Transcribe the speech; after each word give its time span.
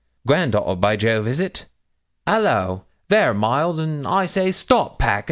granddaughter, 0.25 0.75
by 0.75 0.95
Jove, 0.95 1.27
is 1.27 1.39
it? 1.39 1.67
Hallo! 2.25 2.85
there, 3.09 3.35
mild 3.35 3.79
'n, 3.79 4.03
I 4.07 4.25
say, 4.25 4.49
stop 4.49 4.97
packin'.' 4.97 5.19